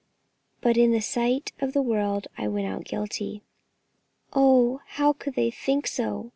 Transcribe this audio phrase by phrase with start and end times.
[0.61, 3.43] But in the sight of the world I went out guilty."
[4.33, 6.29] "Oh, how could they think so?"